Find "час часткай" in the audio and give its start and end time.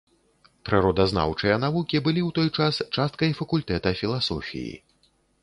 2.57-3.37